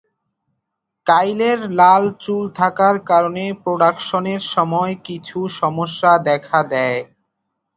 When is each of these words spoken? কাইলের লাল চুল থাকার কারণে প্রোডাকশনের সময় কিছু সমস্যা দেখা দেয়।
কাইলের 1.07 1.59
লাল 1.79 2.03
চুল 2.23 2.43
থাকার 2.59 2.95
কারণে 3.09 3.43
প্রোডাকশনের 3.63 4.41
সময় 4.53 4.93
কিছু 5.07 5.37
সমস্যা 5.59 6.11
দেখা 6.29 6.59
দেয়। 6.71 6.99